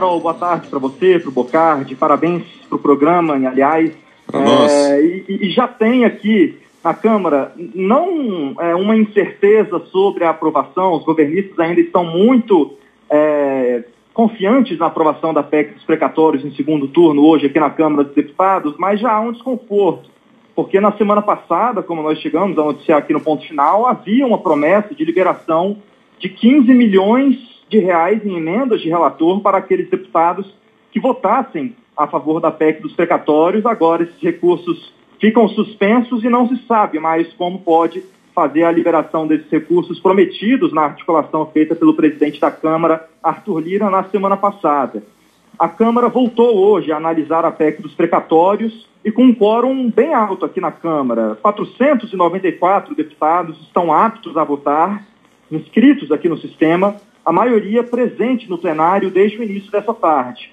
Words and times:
Carol, 0.00 0.18
boa 0.18 0.32
tarde 0.32 0.66
para 0.68 0.78
você, 0.78 1.18
para 1.18 1.28
o 1.28 1.32
Bocardi, 1.32 1.94
parabéns 1.94 2.42
para 2.66 2.76
o 2.76 2.78
programa, 2.78 3.34
aliás. 3.34 3.92
É, 4.32 4.98
e, 5.02 5.24
e, 5.28 5.50
já 5.50 5.68
tem 5.68 6.06
aqui 6.06 6.58
na 6.82 6.94
Câmara 6.94 7.52
não 7.74 8.54
é, 8.58 8.74
uma 8.74 8.96
incerteza 8.96 9.78
sobre 9.92 10.24
a 10.24 10.30
aprovação, 10.30 10.94
os 10.94 11.04
governistas 11.04 11.58
ainda 11.58 11.82
estão 11.82 12.02
muito 12.02 12.78
é, 13.10 13.84
confiantes 14.14 14.78
na 14.78 14.86
aprovação 14.86 15.34
da 15.34 15.42
PEC 15.42 15.74
dos 15.74 15.84
precatórios 15.84 16.46
em 16.46 16.52
segundo 16.52 16.88
turno, 16.88 17.22
hoje 17.22 17.44
aqui 17.44 17.60
na 17.60 17.68
Câmara 17.68 18.04
dos 18.04 18.14
Deputados, 18.14 18.76
mas 18.78 18.98
já 19.00 19.12
há 19.12 19.20
um 19.20 19.32
desconforto, 19.32 20.08
porque 20.56 20.80
na 20.80 20.92
semana 20.92 21.20
passada, 21.20 21.82
como 21.82 22.02
nós 22.02 22.18
chegamos 22.20 22.58
a 22.58 22.64
noticiar 22.64 23.00
aqui 23.00 23.12
no 23.12 23.20
ponto 23.20 23.46
final, 23.46 23.86
havia 23.86 24.26
uma 24.26 24.38
promessa 24.38 24.94
de 24.94 25.04
liberação 25.04 25.76
de 26.18 26.30
15 26.30 26.72
milhões 26.72 27.49
de 27.70 27.78
reais 27.78 28.26
em 28.26 28.36
emendas 28.36 28.80
de 28.80 28.88
relator 28.88 29.40
para 29.40 29.58
aqueles 29.58 29.88
deputados 29.88 30.52
que 30.90 30.98
votassem 30.98 31.76
a 31.96 32.06
favor 32.06 32.40
da 32.40 32.50
PEC 32.50 32.82
dos 32.82 32.92
precatórios. 32.92 33.64
Agora 33.64 34.02
esses 34.02 34.20
recursos 34.20 34.92
ficam 35.20 35.48
suspensos 35.48 36.24
e 36.24 36.28
não 36.28 36.48
se 36.48 36.56
sabe 36.66 36.98
mais 36.98 37.32
como 37.34 37.60
pode 37.60 38.02
fazer 38.34 38.64
a 38.64 38.72
liberação 38.72 39.26
desses 39.26 39.50
recursos 39.50 40.00
prometidos 40.00 40.72
na 40.72 40.82
articulação 40.82 41.46
feita 41.46 41.74
pelo 41.74 41.94
presidente 41.94 42.40
da 42.40 42.50
Câmara, 42.50 43.08
Arthur 43.22 43.60
Lira, 43.60 43.90
na 43.90 44.02
semana 44.04 44.36
passada. 44.36 45.02
A 45.58 45.68
Câmara 45.68 46.08
voltou 46.08 46.56
hoje 46.56 46.90
a 46.90 46.96
analisar 46.96 47.44
a 47.44 47.50
PEC 47.50 47.82
dos 47.82 47.94
precatórios 47.94 48.88
e 49.04 49.12
com 49.12 49.24
um 49.24 49.34
quórum 49.34 49.90
bem 49.90 50.14
alto 50.14 50.44
aqui 50.44 50.60
na 50.60 50.72
Câmara. 50.72 51.36
494 51.42 52.94
deputados 52.94 53.60
estão 53.60 53.92
aptos 53.92 54.36
a 54.36 54.44
votar, 54.44 55.04
inscritos 55.50 56.10
aqui 56.10 56.28
no 56.28 56.38
sistema, 56.38 56.96
a 57.24 57.32
maioria 57.32 57.82
presente 57.82 58.48
no 58.48 58.58
plenário 58.58 59.10
desde 59.10 59.38
o 59.38 59.42
início 59.42 59.70
dessa 59.70 59.92
tarde. 59.92 60.52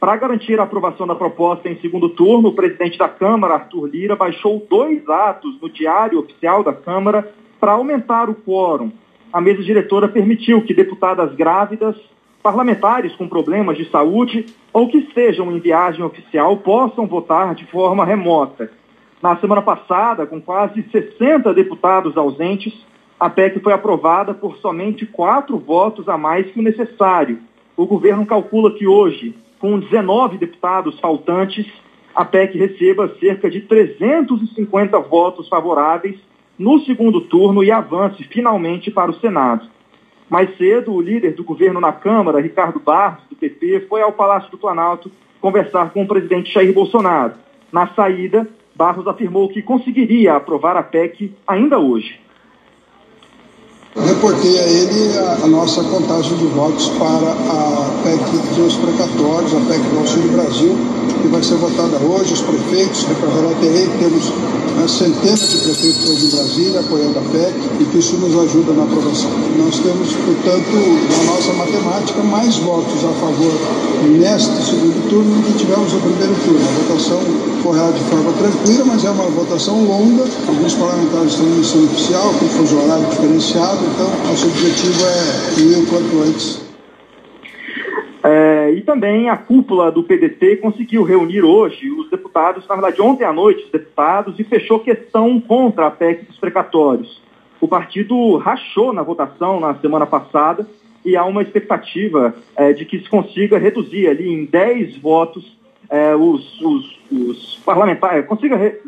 Para 0.00 0.16
garantir 0.16 0.60
a 0.60 0.62
aprovação 0.62 1.06
da 1.06 1.14
proposta 1.14 1.68
em 1.68 1.78
segundo 1.80 2.08
turno, 2.10 2.50
o 2.50 2.54
presidente 2.54 2.96
da 2.96 3.08
Câmara, 3.08 3.54
Arthur 3.54 3.86
Lira, 3.86 4.14
baixou 4.14 4.64
dois 4.70 5.08
atos 5.08 5.60
no 5.60 5.68
Diário 5.68 6.20
Oficial 6.20 6.62
da 6.62 6.72
Câmara 6.72 7.28
para 7.58 7.72
aumentar 7.72 8.30
o 8.30 8.34
quórum. 8.34 8.92
A 9.32 9.40
mesa 9.40 9.62
diretora 9.62 10.08
permitiu 10.08 10.62
que 10.62 10.72
deputadas 10.72 11.34
grávidas, 11.34 11.96
parlamentares 12.42 13.14
com 13.16 13.28
problemas 13.28 13.76
de 13.76 13.90
saúde 13.90 14.46
ou 14.72 14.88
que 14.88 14.98
estejam 14.98 15.50
em 15.50 15.58
viagem 15.58 16.04
oficial 16.04 16.56
possam 16.58 17.06
votar 17.06 17.54
de 17.54 17.66
forma 17.66 18.04
remota. 18.04 18.70
Na 19.20 19.36
semana 19.36 19.60
passada, 19.60 20.26
com 20.26 20.40
quase 20.40 20.82
60 20.92 21.52
deputados 21.52 22.16
ausentes, 22.16 22.72
a 23.18 23.28
PEC 23.28 23.60
foi 23.60 23.72
aprovada 23.72 24.32
por 24.32 24.58
somente 24.58 25.04
quatro 25.04 25.58
votos 25.58 26.08
a 26.08 26.16
mais 26.16 26.50
que 26.50 26.60
o 26.60 26.62
necessário. 26.62 27.40
O 27.76 27.86
governo 27.86 28.24
calcula 28.24 28.72
que 28.72 28.86
hoje 28.86 29.34
com 29.58 29.78
19 29.78 30.38
deputados 30.38 30.98
faltantes, 31.00 31.66
a 32.14 32.24
PEC 32.24 32.56
receba 32.56 33.12
cerca 33.18 33.50
de 33.50 33.60
350 33.62 34.98
votos 35.00 35.48
favoráveis 35.48 36.16
no 36.58 36.80
segundo 36.80 37.20
turno 37.22 37.62
e 37.62 37.70
avance 37.70 38.22
finalmente 38.24 38.90
para 38.90 39.10
o 39.10 39.14
Senado. 39.20 39.66
Mais 40.28 40.56
cedo, 40.56 40.92
o 40.92 41.00
líder 41.00 41.34
do 41.34 41.42
governo 41.42 41.80
na 41.80 41.92
Câmara, 41.92 42.40
Ricardo 42.40 42.78
Barros, 42.78 43.24
do 43.30 43.36
PP, 43.36 43.86
foi 43.88 44.02
ao 44.02 44.12
Palácio 44.12 44.50
do 44.50 44.58
Planalto 44.58 45.10
conversar 45.40 45.90
com 45.90 46.02
o 46.02 46.08
presidente 46.08 46.52
Jair 46.52 46.72
Bolsonaro. 46.72 47.34
Na 47.72 47.88
saída, 47.88 48.48
Barros 48.74 49.06
afirmou 49.06 49.48
que 49.48 49.62
conseguiria 49.62 50.34
aprovar 50.34 50.76
a 50.76 50.82
PEC 50.82 51.34
ainda 51.46 51.78
hoje 51.78 52.27
reportei 54.18 54.58
a 54.58 54.66
ele 54.66 55.16
a, 55.16 55.44
a, 55.44 55.46
nossa 55.46 55.80
contagem 55.84 56.36
de 56.38 56.46
votos 56.46 56.88
para 56.98 57.30
a 57.30 57.90
PEC 58.02 58.56
dos 58.56 58.74
precatórios, 58.76 59.54
a 59.54 59.60
PEC 59.60 59.80
do 59.90 59.98
Auxílio 59.98 60.32
Brasil, 60.32 60.76
que 61.22 61.28
vai 61.28 61.40
ser 61.40 61.54
votada 61.54 61.98
hoje, 61.98 62.34
os 62.34 62.40
prefeitos, 62.40 63.04
representarei, 63.04 63.88
temos 64.00 64.32
né, 64.78 64.88
centenas 64.88 65.50
de 65.50 65.58
prefeitos 65.58 66.10
hoje 66.10 66.26
em 66.26 66.30
Brasília 66.30 66.80
apoiando 66.80 67.18
a 67.18 67.22
PEC 67.22 67.54
e 67.80 67.84
que 67.84 67.98
isso 67.98 68.16
nos 68.16 68.34
ajuda 68.38 68.72
na 68.72 68.84
aprovação. 68.84 69.30
Nós 69.58 69.78
temos, 69.78 70.12
portanto, 70.12 70.74
na 71.18 71.32
nossa 71.32 71.52
matemática, 71.54 72.22
mais 72.22 72.56
votos 72.58 73.04
a 73.04 73.12
favor 73.20 73.52
neste 74.06 74.54
segundo 74.62 75.08
turno 75.08 75.34
do 75.34 75.42
que 75.42 75.58
tivemos 75.58 75.92
no 75.92 76.00
primeiro 76.00 76.34
turno. 76.44 76.60
A 76.60 76.92
votação 76.92 77.20
correrá 77.62 77.90
de 77.90 78.00
forma 78.04 78.32
tranquila, 78.32 78.84
mas 78.84 79.04
é 79.04 79.10
uma 79.10 79.26
votação 79.30 79.84
longa. 79.84 80.24
Alguns 80.46 80.74
parlamentares 80.74 81.32
estão 81.32 81.46
em 81.46 81.58
missão 81.58 81.84
oficial, 81.84 82.32
com 82.38 82.46
fuso 82.48 82.76
horário 82.78 83.06
diferenciado, 83.06 83.78
então 83.94 84.10
nosso 84.28 84.46
objetivo 84.46 85.04
é 85.04 85.60
ir 85.60 85.78
o 85.78 85.86
quanto 85.86 86.22
antes. 86.22 86.67
É, 88.22 88.72
e 88.72 88.80
também 88.80 89.28
a 89.28 89.36
cúpula 89.36 89.92
do 89.92 90.02
PDT 90.02 90.56
conseguiu 90.56 91.04
reunir 91.04 91.42
hoje 91.42 91.90
os 91.90 92.10
deputados, 92.10 92.66
na 92.66 92.74
verdade 92.74 93.00
ontem 93.00 93.24
à 93.24 93.32
noite, 93.32 93.64
os 93.64 93.70
deputados, 93.70 94.38
e 94.38 94.44
fechou 94.44 94.80
questão 94.80 95.40
contra 95.40 95.86
a 95.86 95.90
PEC 95.90 96.24
dos 96.24 96.36
precatórios. 96.36 97.22
O 97.60 97.68
partido 97.68 98.36
rachou 98.36 98.92
na 98.92 99.02
votação 99.02 99.60
na 99.60 99.74
semana 99.76 100.06
passada 100.06 100.66
e 101.04 101.16
há 101.16 101.24
uma 101.24 101.42
expectativa 101.42 102.34
é, 102.56 102.72
de 102.72 102.84
que 102.84 102.98
se 102.98 103.08
consiga 103.08 103.58
reduzir 103.58 104.08
ali 104.08 104.28
em 104.28 104.44
10 104.44 104.98
votos 104.98 105.56
é, 105.88 106.14
os, 106.14 106.60
os, 106.60 107.00
os, 107.10 107.56
parlamentares, 107.64 108.26
consiga 108.26 108.56
re, 108.56 108.78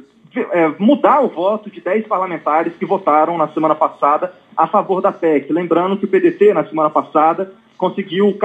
é, 0.53 0.73
mudar 0.79 1.21
o 1.21 1.29
voto 1.29 1.71
de 1.71 1.81
10 1.81 2.07
parlamentares 2.07 2.75
que 2.77 2.85
votaram 2.85 3.39
na 3.39 3.49
semana 3.49 3.75
passada 3.75 4.35
a 4.57 4.67
favor 4.67 5.01
da 5.01 5.11
PEC. 5.11 5.53
Lembrando 5.53 5.97
que 5.97 6.05
o 6.05 6.09
PDT, 6.09 6.53
na 6.53 6.65
semana 6.65 6.91
passada, 6.91 7.53
conseguiu 7.81 8.37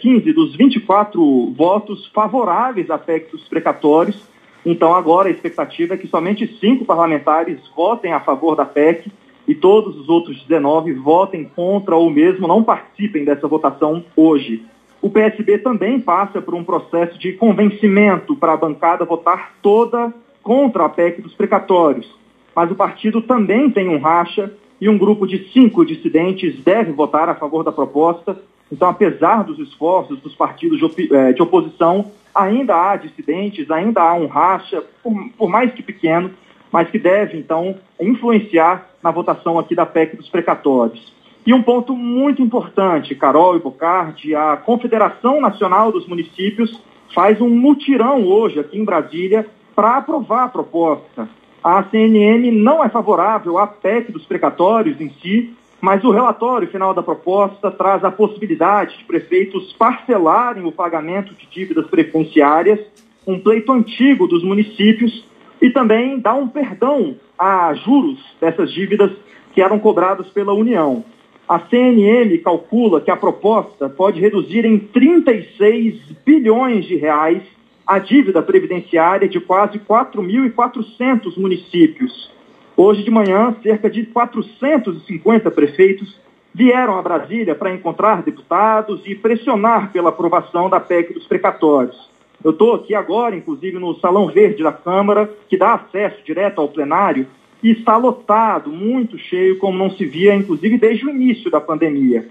15 0.00 0.28
é, 0.28 0.32
dos 0.32 0.56
24 0.56 1.54
votos 1.56 2.04
favoráveis 2.08 2.88
PEC 3.06 3.30
dos 3.30 3.46
precatórios. 3.46 4.20
Então, 4.66 4.92
agora 4.92 5.28
a 5.28 5.30
expectativa 5.30 5.94
é 5.94 5.96
que 5.96 6.08
somente 6.08 6.58
cinco 6.58 6.84
parlamentares 6.84 7.60
votem 7.76 8.12
a 8.12 8.18
favor 8.18 8.56
da 8.56 8.64
PEC 8.64 9.08
e 9.46 9.54
todos 9.54 9.96
os 9.96 10.08
outros 10.08 10.42
19 10.42 10.94
votem 10.94 11.44
contra 11.44 11.94
ou 11.94 12.10
mesmo 12.10 12.48
não 12.48 12.64
participem 12.64 13.24
dessa 13.24 13.46
votação 13.46 14.04
hoje. 14.16 14.64
O 15.00 15.08
PSB 15.08 15.58
também 15.58 16.00
passa 16.00 16.42
por 16.42 16.52
um 16.52 16.64
processo 16.64 17.16
de 17.20 17.34
convencimento 17.34 18.34
para 18.34 18.52
a 18.52 18.56
bancada 18.56 19.04
votar 19.04 19.52
toda 19.62 20.12
contra 20.42 20.86
a 20.86 20.88
PEC 20.88 21.22
dos 21.22 21.34
precatórios. 21.34 22.12
Mas 22.54 22.68
o 22.68 22.74
partido 22.74 23.22
também 23.22 23.70
tem 23.70 23.88
um 23.88 24.00
racha 24.00 24.52
e 24.80 24.88
um 24.88 24.98
grupo 24.98 25.24
de 25.24 25.48
cinco 25.52 25.86
dissidentes 25.86 26.58
deve 26.64 26.90
votar 26.90 27.28
a 27.28 27.36
favor 27.36 27.62
da 27.62 27.70
proposta. 27.70 28.36
Então, 28.72 28.88
apesar 28.88 29.44
dos 29.44 29.58
esforços 29.58 30.18
dos 30.20 30.34
partidos 30.34 30.80
de, 30.80 31.14
eh, 31.14 31.34
oposição, 31.42 32.10
ainda 32.34 32.74
há 32.74 32.96
dissidentes, 32.96 33.70
ainda 33.70 34.00
há 34.00 34.14
um 34.14 34.26
racha, 34.26 34.82
por, 35.02 35.12
por 35.36 35.50
mais 35.50 35.70
que 35.74 35.82
pequeno, 35.82 36.30
mas 36.72 36.88
que 36.88 36.98
deve, 36.98 37.36
então, 37.36 37.76
influenciar 38.00 38.88
na 39.02 39.10
votação 39.10 39.58
aqui 39.58 39.74
da 39.74 39.84
PEC 39.84 40.16
dos 40.16 40.30
precatórios. 40.30 41.12
E 41.44 41.52
um 41.52 41.62
ponto 41.62 41.94
muito 41.94 42.40
importante, 42.40 43.14
Carol 43.14 43.56
e 43.56 43.60
Bocardi, 43.60 44.34
a 44.34 44.56
Confederação 44.56 45.38
Nacional 45.38 45.92
dos 45.92 46.08
Municípios 46.08 46.80
faz 47.14 47.42
um 47.42 47.50
mutirão 47.50 48.24
hoje 48.24 48.58
aqui 48.58 48.78
em 48.78 48.84
Brasília 48.86 49.46
para 49.76 49.98
aprovar 49.98 50.44
a 50.44 50.48
proposta. 50.48 51.28
A 51.62 51.82
CNM 51.82 52.50
não 52.50 52.82
é 52.82 52.88
favorável 52.88 53.58
à 53.58 53.66
PEC 53.66 54.12
dos 54.12 54.24
precatórios 54.24 54.98
em 54.98 55.10
si, 55.20 55.54
mas 55.82 56.04
o 56.04 56.12
relatório 56.12 56.68
final 56.68 56.94
da 56.94 57.02
proposta 57.02 57.68
traz 57.68 58.04
a 58.04 58.10
possibilidade 58.10 58.98
de 58.98 59.04
prefeitos 59.04 59.72
parcelarem 59.72 60.64
o 60.64 60.70
pagamento 60.70 61.34
de 61.34 61.44
dívidas 61.46 61.88
preferenciárias, 61.88 62.78
um 63.26 63.40
pleito 63.40 63.72
antigo 63.72 64.28
dos 64.28 64.44
municípios, 64.44 65.26
e 65.60 65.70
também 65.70 66.20
dá 66.20 66.34
um 66.34 66.46
perdão 66.46 67.16
a 67.36 67.74
juros 67.74 68.20
dessas 68.40 68.72
dívidas 68.72 69.10
que 69.52 69.60
eram 69.60 69.80
cobradas 69.80 70.28
pela 70.28 70.54
União. 70.54 71.04
A 71.48 71.58
CNM 71.58 72.38
calcula 72.38 73.00
que 73.00 73.10
a 73.10 73.16
proposta 73.16 73.88
pode 73.88 74.20
reduzir 74.20 74.64
em 74.64 74.78
36 74.78 75.96
bilhões 76.24 76.84
de 76.84 76.94
reais 76.94 77.42
a 77.84 77.98
dívida 77.98 78.40
previdenciária 78.40 79.28
de 79.28 79.40
quase 79.40 79.80
4.400 79.80 81.36
municípios. 81.36 82.30
Hoje 82.76 83.02
de 83.02 83.10
manhã, 83.10 83.54
cerca 83.62 83.90
de 83.90 84.06
450 84.06 85.50
prefeitos 85.50 86.18
vieram 86.54 86.98
a 86.98 87.02
Brasília 87.02 87.54
para 87.54 87.72
encontrar 87.72 88.22
deputados 88.22 89.02
e 89.04 89.14
pressionar 89.14 89.92
pela 89.92 90.08
aprovação 90.08 90.70
da 90.70 90.80
PEC 90.80 91.12
dos 91.12 91.26
precatórios. 91.26 92.10
Eu 92.42 92.50
estou 92.50 92.74
aqui 92.74 92.94
agora, 92.94 93.36
inclusive, 93.36 93.78
no 93.78 93.94
Salão 94.00 94.26
Verde 94.26 94.62
da 94.62 94.72
Câmara, 94.72 95.30
que 95.48 95.56
dá 95.56 95.74
acesso 95.74 96.24
direto 96.24 96.60
ao 96.60 96.68
plenário, 96.68 97.26
e 97.62 97.70
está 97.70 97.96
lotado, 97.96 98.70
muito 98.70 99.16
cheio, 99.16 99.58
como 99.58 99.78
não 99.78 99.90
se 99.90 100.04
via, 100.04 100.34
inclusive, 100.34 100.76
desde 100.76 101.06
o 101.06 101.10
início 101.10 101.50
da 101.50 101.60
pandemia. 101.60 102.26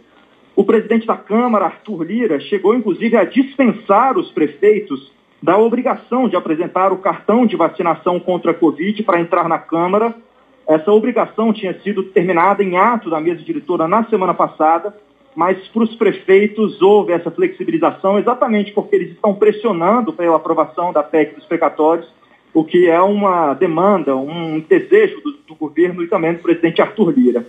O 0.55 0.65
presidente 0.65 1.07
da 1.07 1.15
Câmara, 1.15 1.65
Arthur 1.65 2.03
Lira, 2.03 2.39
chegou, 2.39 2.75
inclusive, 2.75 3.15
a 3.15 3.23
dispensar 3.23 4.17
os 4.17 4.29
prefeitos 4.31 5.11
da 5.41 5.57
obrigação 5.57 6.27
de 6.27 6.35
apresentar 6.35 6.91
o 6.91 6.97
cartão 6.97 7.45
de 7.45 7.55
vacinação 7.55 8.19
contra 8.19 8.51
a 8.51 8.53
Covid 8.53 9.01
para 9.03 9.21
entrar 9.21 9.47
na 9.47 9.57
Câmara. 9.57 10.13
Essa 10.71 10.91
obrigação 10.91 11.51
tinha 11.51 11.73
sido 11.81 12.03
terminada 12.03 12.63
em 12.63 12.77
ato 12.77 13.09
da 13.09 13.19
mesa 13.19 13.41
diretora 13.41 13.87
na 13.87 14.05
semana 14.05 14.33
passada 14.33 14.93
mas 15.35 15.57
para 15.69 15.83
os 15.83 15.95
prefeitos 15.95 16.81
houve 16.81 17.13
essa 17.13 17.31
flexibilização 17.31 18.19
exatamente 18.19 18.71
porque 18.71 18.95
eles 18.95 19.11
estão 19.11 19.33
pressionando 19.33 20.11
pela 20.11 20.35
aprovação 20.35 20.91
da 20.91 21.03
PEC 21.03 21.35
dos 21.35 21.45
precatórios, 21.45 22.07
o 22.53 22.63
que 22.63 22.89
é 22.89 23.01
uma 23.01 23.53
demanda, 23.53 24.15
um 24.15 24.59
desejo 24.59 25.21
do, 25.21 25.31
do 25.47 25.55
governo 25.55 26.03
e 26.03 26.07
também 26.07 26.33
do 26.33 26.39
presidente 26.39 26.81
Arthur 26.81 27.13
Lira. 27.17 27.45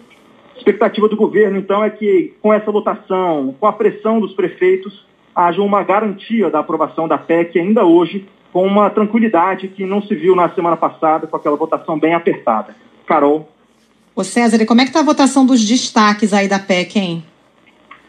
A 0.55 0.59
expectativa 0.59 1.09
do 1.09 1.17
governo, 1.17 1.59
então, 1.59 1.83
é 1.83 1.91
que 1.91 2.35
com 2.41 2.53
essa 2.53 2.71
votação, 2.71 3.55
com 3.59 3.67
a 3.67 3.73
pressão 3.73 4.21
dos 4.21 4.33
prefeitos, 4.33 5.05
haja 5.35 5.61
uma 5.61 5.83
garantia 5.83 6.51
da 6.51 6.61
aprovação 6.61 7.09
da 7.09 7.19
PEC 7.19 7.59
ainda 7.59 7.85
hoje, 7.85 8.29
com 8.53 8.65
uma 8.65 8.91
tranquilidade 8.91 9.67
que 9.67 9.85
não 9.85 10.01
se 10.03 10.15
viu 10.15 10.37
na 10.37 10.49
semana 10.51 10.77
passada, 10.77 11.27
com 11.27 11.37
aquela 11.37 11.57
votação 11.57 11.99
bem 11.99 12.15
apertada. 12.15 12.77
Carol. 13.13 13.47
Ô 14.17 14.25
César, 14.25 14.63
e 14.63 14.67
como 14.67 14.81
é 14.81 14.85
que 14.85 14.91
está 14.91 15.01
a 15.01 15.05
votação 15.05 15.45
dos 15.45 15.63
destaques 15.63 16.33
aí 16.33 16.49
da 16.49 16.59
PEC, 16.59 16.99
hein? 16.99 17.25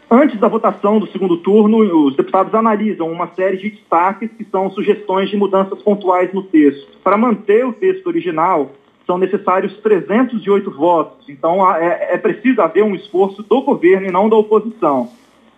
Antes 0.09 0.39
da 0.39 0.47
votação 0.47 0.99
do 0.99 1.07
segundo 1.07 1.37
turno, 1.37 2.05
os 2.05 2.15
deputados 2.15 2.53
analisam 2.53 3.11
uma 3.11 3.27
série 3.35 3.57
de 3.57 3.71
destaques 3.71 4.29
que 4.37 4.45
são 4.45 4.69
sugestões 4.69 5.29
de 5.29 5.35
mudanças 5.35 5.81
pontuais 5.81 6.31
no 6.33 6.43
texto. 6.43 6.87
Para 7.03 7.17
manter 7.17 7.65
o 7.65 7.73
texto 7.73 8.07
original, 8.07 8.71
são 9.05 9.17
necessários 9.17 9.75
308 9.77 10.71
votos. 10.71 11.27
Então, 11.27 11.69
é, 11.75 12.13
é 12.13 12.17
preciso 12.17 12.61
haver 12.61 12.83
um 12.83 12.95
esforço 12.95 13.43
do 13.43 13.61
governo 13.61 14.07
e 14.07 14.11
não 14.11 14.29
da 14.29 14.37
oposição. 14.37 15.09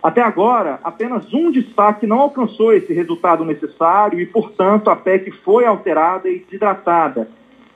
Até 0.02 0.22
agora, 0.22 0.80
apenas 0.84 1.32
um 1.34 1.52
destaque 1.52 2.08
não 2.08 2.20
alcançou 2.20 2.74
esse 2.74 2.94
resultado 2.94 3.44
necessário 3.44 4.20
e, 4.20 4.26
portanto, 4.26 4.90
a 4.90 4.96
PEC 4.96 5.32
foi 5.44 5.66
alterada 5.66 6.30
e 6.30 6.40
desidratada. 6.40 7.28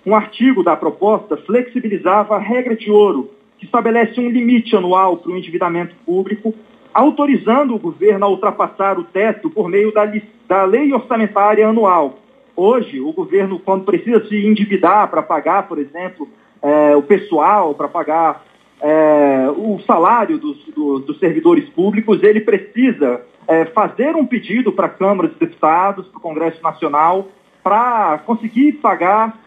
Um 0.06 0.16
artigo 0.16 0.64
da 0.64 0.76
proposta 0.76 1.38
flexibilizava 1.38 2.36
a 2.36 2.40
regra 2.40 2.76
de 2.76 2.90
ouro, 2.90 3.32
que 3.58 3.66
estabelece 3.66 4.20
um 4.20 4.30
limite 4.30 4.76
anual 4.76 5.18
para 5.18 5.32
o 5.32 5.38
endividamento 5.38 5.96
público, 6.06 6.54
autorizando 6.94 7.76
o 7.76 7.80
governo 7.80 8.26
a 8.26 8.30
ultrapassar 8.30 8.98
o 8.98 9.04
teto 9.04 9.50
por 9.50 9.68
meio 9.70 9.94
da, 9.94 10.10
da 10.48 10.64
lei 10.64 10.94
orçamentária 10.94 11.68
anual. 11.68 12.20
Hoje, 12.56 13.00
o 13.00 13.12
governo, 13.14 13.60
quando 13.60 13.86
precisa 13.86 14.26
se 14.28 14.36
endividar 14.46 15.10
para 15.10 15.22
pagar, 15.22 15.68
por 15.68 15.78
exemplo, 15.78 16.28
é, 16.62 16.96
o 16.96 17.02
pessoal, 17.02 17.74
para 17.74 17.88
pagar 17.88 18.44
é, 18.82 19.48
o 19.56 19.80
salário 19.86 20.38
dos, 20.38 20.58
do, 20.76 21.00
dos, 21.00 21.20
servidores 21.20 21.70
públicos, 21.70 22.22
ele 22.24 22.42
precisa 22.42 23.22
é, 23.48 23.66
fazer 23.66 24.16
um 24.16 24.26
pedido 24.26 24.72
para 24.72 24.88
a 24.88 24.90
Câmara 24.90 25.28
dos 25.28 25.38
Deputados, 25.38 26.08
para 26.08 26.18
o 26.18 26.22
Congresso 26.22 26.62
Nacional, 26.62 27.28
para 27.64 28.20
conseguir 28.26 28.74
pagar 28.74 29.38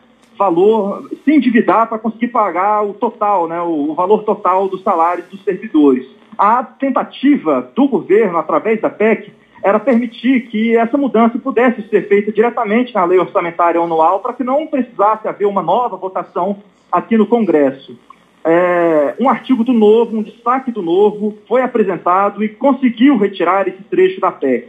valor, 0.42 1.08
se 1.24 1.32
endividar 1.32 1.88
para 1.88 2.00
conseguir 2.00 2.28
pagar 2.28 2.82
o 2.82 2.94
total, 2.94 3.46
né, 3.46 3.62
o, 3.62 3.94
valor 3.94 4.24
total 4.24 4.68
dos 4.68 4.82
salários 4.82 5.26
dos 5.28 5.44
servidores. 5.44 6.04
A 6.36 6.64
tentativa 6.64 7.70
do 7.76 7.86
governo, 7.86 8.38
através 8.38 8.80
da 8.80 8.90
PEC, 8.90 9.32
era 9.62 9.78
permitir 9.78 10.48
que 10.48 10.76
essa 10.76 10.98
mudança 10.98 11.38
pudesse 11.38 11.88
ser 11.88 12.08
feita 12.08 12.32
diretamente 12.32 12.92
na 12.92 13.04
lei 13.04 13.20
orçamentária 13.20 13.80
anual 13.80 14.18
para 14.18 14.32
que 14.32 14.42
não 14.42 14.66
precisasse 14.66 15.28
haver 15.28 15.46
uma 15.46 15.62
nova 15.62 15.96
votação 15.96 16.56
aqui 16.90 17.16
no 17.16 17.26
Congresso. 17.26 17.96
É, 18.44 19.14
um 19.20 19.28
artigo 19.28 19.62
do 19.62 19.72
Novo, 19.72 20.16
um 20.16 20.22
destaque 20.22 20.72
do 20.72 20.82
Novo, 20.82 21.38
foi 21.46 21.62
apresentado 21.62 22.42
e 22.42 22.48
conseguiu 22.48 23.16
retirar 23.16 23.68
esse 23.68 23.84
trecho 23.84 24.20
da 24.20 24.32
PEC. 24.32 24.66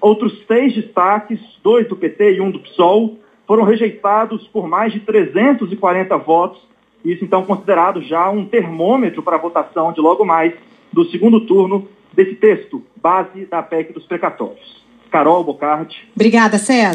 Outros 0.00 0.44
seis 0.48 0.74
destaques, 0.74 1.38
dois 1.62 1.86
do 1.86 1.94
PT 1.94 2.38
e 2.38 2.40
um 2.40 2.50
do 2.50 2.58
PSOL, 2.58 3.16
foram 3.46 3.64
rejeitados 3.64 4.46
por 4.48 4.68
mais 4.68 4.92
de 4.92 5.00
340 5.00 6.16
votos, 6.18 6.60
isso 7.04 7.24
então 7.24 7.44
considerado 7.44 8.00
já 8.02 8.30
um 8.30 8.44
termômetro 8.44 9.22
para 9.22 9.36
a 9.36 9.40
votação 9.40 9.92
de 9.92 10.00
logo 10.00 10.24
mais 10.24 10.54
do 10.92 11.04
segundo 11.10 11.40
turno 11.46 11.88
desse 12.12 12.34
texto, 12.34 12.82
base 12.96 13.46
da 13.46 13.62
PEC 13.62 13.92
dos 13.92 14.06
precatórios. 14.06 14.82
Carol 15.10 15.44
Bocardi. 15.44 16.08
Obrigada, 16.14 16.58
César. 16.58 16.90